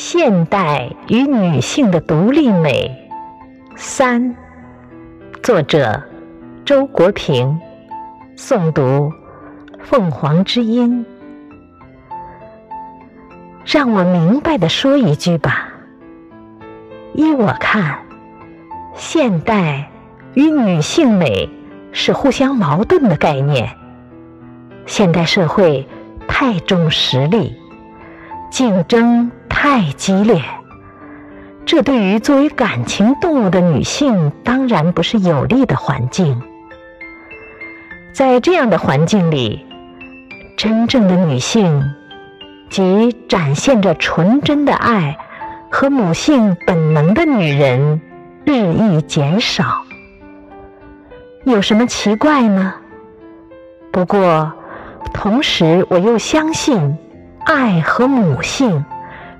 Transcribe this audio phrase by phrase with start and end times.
[0.00, 3.10] 现代与女性的独立美
[3.74, 4.36] 三，
[5.42, 6.04] 作者
[6.64, 7.58] 周国平，
[8.36, 9.12] 诵读
[9.80, 11.04] 凤凰之音。
[13.66, 15.68] 让我明白的说一句吧，
[17.14, 17.98] 依我看，
[18.94, 19.90] 现代
[20.34, 21.50] 与女性美
[21.90, 23.68] 是互相矛盾的概念。
[24.86, 25.88] 现代社会
[26.28, 27.56] 太重实力，
[28.48, 29.32] 竞争。
[29.60, 30.40] 太激烈，
[31.66, 36.40] 这对于作为感情动物的女性当然不是有利的环境。
[38.12, 39.66] 在这样的环境里，
[40.56, 41.82] 真正的女性，
[42.70, 45.18] 即展现着纯真的爱
[45.72, 48.00] 和母性本能的女人，
[48.44, 49.82] 日益减少。
[51.42, 52.74] 有什么奇怪呢？
[53.90, 54.52] 不过，
[55.12, 56.96] 同时我又相信，
[57.44, 58.84] 爱和母性。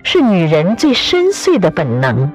[0.03, 2.31] 是女人最深邃的本能，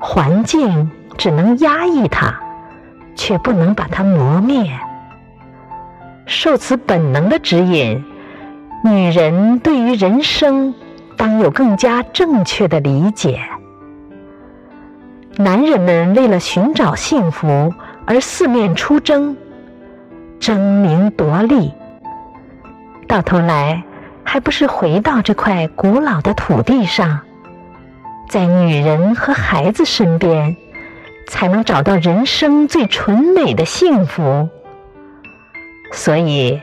[0.00, 2.38] 环境只能压抑它，
[3.14, 4.70] 却不能把它磨灭。
[6.26, 8.04] 受此本能的指引，
[8.84, 10.74] 女人对于人生
[11.16, 13.40] 当有更加正确的理解。
[15.36, 17.72] 男人们为了寻找幸福
[18.04, 19.36] 而四面出征，
[20.38, 21.72] 争名夺利，
[23.06, 23.82] 到头来。
[24.30, 27.20] 还不是回到这块古老的土地上，
[28.28, 30.54] 在女人和孩子身边，
[31.28, 34.50] 才能找到人生最纯美的幸福。
[35.92, 36.60] 所以，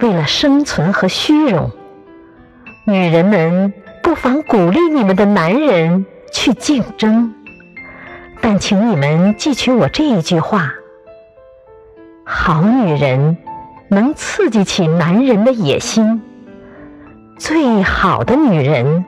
[0.00, 1.70] 为了生存和虚荣，
[2.84, 7.32] 女人们不妨鼓励你们的男人去竞争，
[8.40, 10.72] 但请你们记取我这一句话：
[12.24, 13.38] 好女人
[13.86, 16.20] 能刺激起男人的野心。
[17.40, 19.06] 最好的女人，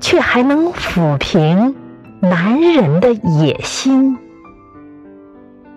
[0.00, 1.74] 却还能抚平
[2.20, 4.16] 男人的野心。